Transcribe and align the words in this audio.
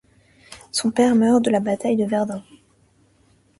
Son 0.71 0.89
père 0.89 1.13
meurt 1.13 1.33
lors 1.33 1.41
de 1.41 1.51
la 1.51 1.59
bataille 1.59 1.95
de 1.95 2.05
Verdun. 2.05 2.41